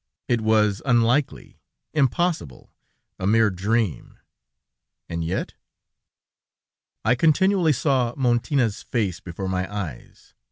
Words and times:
It 0.27 0.41
was 0.41 0.81
unlikely, 0.83 1.59
impossible.... 1.93 2.73
A 3.19 3.27
mere 3.27 3.51
dream... 3.51 4.17
and 5.07 5.23
yet?... 5.23 5.53
"I 7.05 7.13
continually 7.13 7.73
saw 7.73 8.15
Montina's 8.17 8.81
face 8.81 9.19
before 9.19 9.47
my 9.47 9.71
eyes. 9.71 10.33